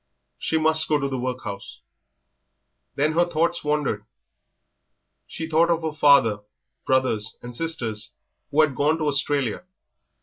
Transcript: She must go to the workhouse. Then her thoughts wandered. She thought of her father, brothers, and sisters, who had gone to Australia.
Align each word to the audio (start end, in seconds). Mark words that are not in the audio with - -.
She 0.39 0.57
must 0.57 0.87
go 0.87 0.97
to 0.97 1.07
the 1.07 1.19
workhouse. 1.19 1.79
Then 2.95 3.13
her 3.13 3.23
thoughts 3.23 3.63
wandered. 3.63 4.03
She 5.27 5.47
thought 5.47 5.69
of 5.69 5.83
her 5.83 5.93
father, 5.93 6.39
brothers, 6.87 7.37
and 7.43 7.55
sisters, 7.55 8.09
who 8.49 8.61
had 8.61 8.73
gone 8.75 8.97
to 8.97 9.03
Australia. 9.09 9.63